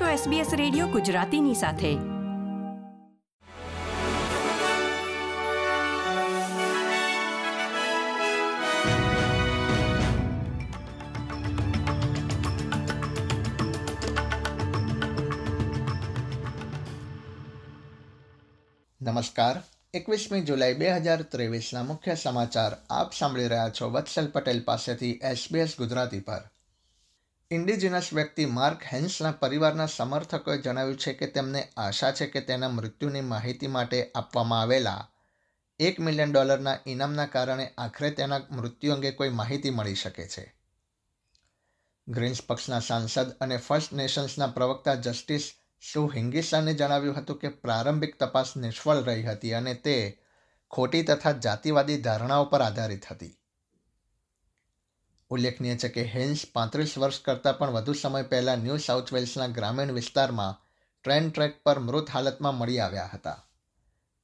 [0.00, 1.94] છો SBS radio ગુજરાતીની સાથે.
[19.02, 19.62] નમસ્કાર.
[19.94, 25.72] એકવીસમી જુલાઈ બે હજાર ત્રેવીસના મુખ્ય સમાચાર આપ સાંભળી રહ્યા છો વત્સલ પટેલ પાસેથી એસબીએસ
[25.78, 26.40] ગુજરાતી પર.
[27.54, 33.20] ઇન્ડિજિનસ વ્યક્તિ માર્ક હેન્સના પરિવારના સમર્થકોએ જણાવ્યું છે કે તેમને આશા છે કે તેના મૃત્યુની
[33.20, 35.08] માહિતી માટે આપવામાં આવેલા
[35.80, 40.54] એક મિલિયન ડોલરના ઇનામના કારણે આખરે તેના મૃત્યુ અંગે કોઈ માહિતી મળી શકે છે.
[42.08, 45.52] ગ્રીન્સ પક્ષના સાંસદ અને ફર્સ્ટ નેશન્સના પ્રવક્તા જસ્ટિસ
[45.92, 50.20] સુ હિંગિસાને જણાવ્યું હતું કે પ્રારંભિક તપાસ નિષ્ફળ રહી હતી અને તે
[50.70, 53.38] ખોટી તથા જાતિવાદી ધારણાઓ પર આધારિત હતી.
[55.34, 59.96] ઉલ્લેખનીય છે કે હેન્સ પાંત્રીસ વર્ષ કરતાં પણ વધુ સમય પહેલાં ન્યૂ સાઉથ વેલ્સના ગ્રામીણ
[59.98, 60.58] વિસ્તારમાં
[61.04, 63.38] ટ્રેન ટ્રેક પર મૃત હાલતમાં મળી આવ્યા હતા.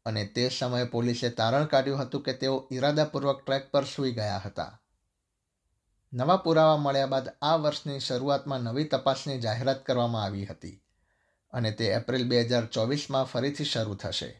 [0.06, 4.72] અને તે સમયે પોલીસે તારણ કાઢ્યું હતું કે તેઓ ઈરાદાપૂર્વક ટ્રેક પર સૂઈ ગયા હતા.
[6.12, 10.76] નવા પુરાવા મળ્યા બાદ આ વર્ષની શરૂઆતમાં નવી તપાસની જાહેરાત કરવામાં આવી હતી
[11.52, 14.39] અને તે એપ્રિલ બે હજાર ચોવીસમાં ફરીથી શરૂ થશે.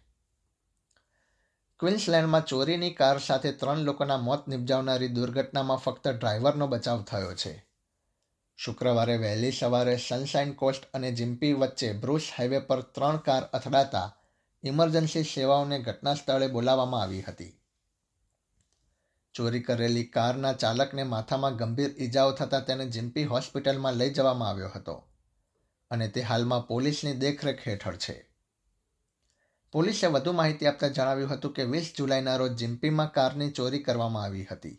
[1.81, 7.67] ક્વિન્સલેન્ડમાં ચોરીની કાર સાથે ત્રણ લોકોના મોત નિપજાવનારી દુર્ઘટનામાં ફક્ત ડ્રાઈવરનો બચાવ થયો છે.
[8.57, 14.17] શુક્રવારે વહેલી સવારે સનશાઇન કોસ્ટ અને જિમ્પી વચ્ચે બ્રુસ હાઈવે પર ત્રણ કાર અથડાતા
[14.63, 17.61] ઇમરજન્સી સેવાઓને ઘટના સ્થળે બોલાવવામાં આવી હતી.
[19.35, 25.05] ચોરી કરેલી કારના ચાલકને માથામાં ગંભીર ઈજાઓ થતાં તેને જિમ્પી હોસ્પિટલમાં લઈ જવામાં આવ્યો હતો
[25.91, 28.30] અને તે હાલમાં પોલીસની દેખરેખ હેઠળ છે.
[29.73, 34.47] પોલીસે વધુ માહિતી આપતા જણાવ્યું હતું કે વીસ જુલાઈના રોજ જિમ્પીમાં કારની ચોરી કરવામાં આવી
[34.51, 34.79] હતી.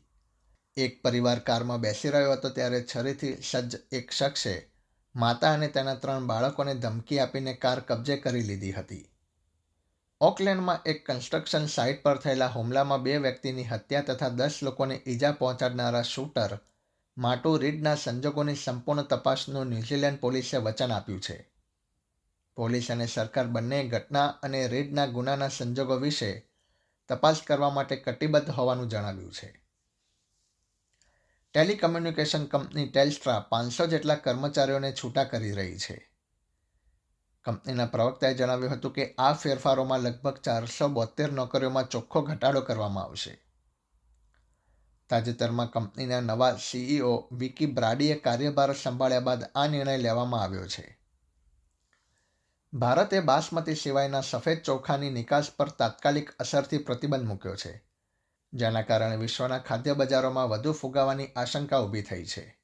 [0.78, 4.56] એક પરિવાર કારમાં બેસી રહ્યો હતો ત્યારે છરીથી સજ્જ એક શખ્સે
[5.16, 9.06] માતા અને તેના ત્રણ બાળકોને ધમકી આપીને કાર કબજે કરી લીધી હતી.
[10.22, 16.04] ઓકલેન્ડમાં એક કન્સ્ટ્રક્શન સાઇટ પર થયેલા હુમલામાં બે વ્યક્તિની હત્યા તથા દસ લોકોને ઈજા પહોંચાડનારા
[16.04, 16.58] શૂટર
[17.18, 21.51] માટુ રીડના સંજોગોની સંપૂર્ણ તપાસનું ન્યૂઝીલેન્ડ પોલીસે વચન આપ્યું છે.
[22.56, 26.50] પોલીસ અને સરકાર બંને ઘટના અને રેડના ગુનાના સંજોગો વિશે
[27.10, 29.62] તપાસ કરવા માટે કટિબદ્ધ હોવાનું જણાવ્યું છે.
[31.54, 36.12] ટેલિકમ્યુનિકેશન કંપની ટેલસ્ટ્રા પાંચસો જેટલા કર્મચારીઓને છૂટા કરી રહી છે.
[37.44, 43.42] કંપનીના પ્રવક્તાએ જણાવ્યું હતું કે આ ફેરફારોમાં લગભગ ચારસો બોતેર નોકરીઓમાં ચોખ્ખો ઘટાડો કરવામાં આવશે.
[45.10, 51.01] તાજેતરમાં કંપનીના નવા સીઈઓ વિકી બ્રાડીએ કાર્યભાર સંભાળ્યા બાદ આ નિર્ણય લેવામાં આવ્યો છે.
[52.74, 57.84] ભારતે બાસમતી સિવાયના સફેદ ચોખાની નિકાસ પર તાત્કાલિક અસરથી પ્રતિબંધ મૂક્યો છે,
[58.54, 62.60] જેના કારણે વિશ્વના ખાદ્ય બજારોમાં વધુ ફુગાવાની આશંકા ઊભી થઈ છે.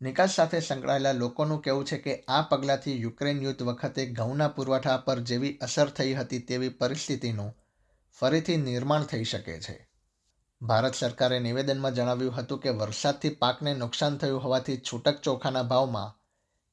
[0.00, 5.20] નિકાસ સાથે સંકળાયેલા લોકોનું કહેવું છે કે આ પગલાંથી યુક્રેન યુદ્ધ વખતે ઘઉંના પુરવઠા પર
[5.20, 7.54] જેવી અસર થઈ હતી તેવી પરિસ્થિતિનું
[8.20, 9.88] ફરીથી નિર્માણ થઈ શકે છે.
[10.62, 16.25] ભારત સરકારે નિવેદનમાં જણાવ્યું હતું કે વરસાદથી પાકને નુકસાન થયું હોવાથી છૂટક ચોખાના ભાવમાં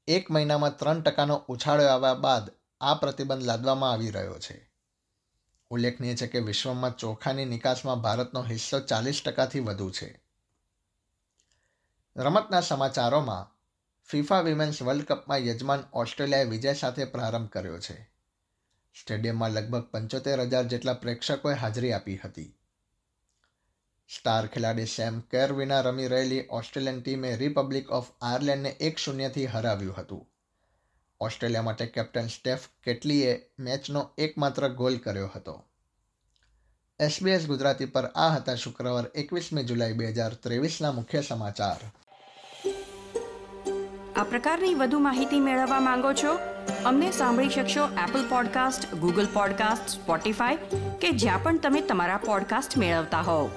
[0.07, 2.49] એક મહિનામાં ત્રણ ટકાનો ઉછાળો આવ્યા બાદ
[2.81, 4.71] આ પ્રતિબંધ લાદવામાં આવી રહ્યો છે.
[5.69, 10.23] ઉલ્લેખનીય છે કે વિશ્વમાં ચોખાની નિકાસમાં ભારતનો હિસ્સો ચાલીસ ટકાથી વધુ છે.
[12.17, 13.57] રમતના સમાચારોમાં,
[14.05, 18.09] ફિફા વિમેન્સ વર્લ્ડ કપમાં યજમાન ઓસ્ટ્રેલિયાએ વિજય સાથે પ્રારંભ કર્યો છે.
[19.01, 22.57] સ્ટેડિયમમાં લગભગ પંચોતેર હજાર જેટલા પ્રેક્ષકોએ હાજરી આપી હતી.
[24.07, 29.95] સ્ટાર ખેલાડી સેમ કેર વિના રમી રહેલી ઓસ્ટ્રેલિયન ટીમે રિપબ્લિક ઓફ આયર્લેન્ડને એક શૂન્યથી હરાવ્યું
[29.97, 30.27] હતું.
[31.21, 35.63] ઓસ્ટ્રેલિયા માટે કેપ્ટન સ્ટેફ કેટલીએ મેચનો એકમાત્ર ગોલ કર્યો હતો.
[36.99, 41.91] એસબીએસ ગુજરાતી પર આ હતા શુક્રવાર એકવીસમી જુલાઈ બે હજાર ત્રેવીસના મુખ્ય સમાચાર.
[44.15, 46.39] આ પ્રકારની વધુ માહિતી મેળવવા માંગો છો?
[46.85, 50.55] અમને સાંભળી શકશો Apple podcast Google podcast Spotify
[51.01, 53.51] કે જ્યાં પણ તમે તમારા પોડકાસ્ટ મેળવતા હોવ.